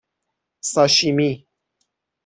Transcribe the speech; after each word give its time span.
ساشیمی 0.61 1.47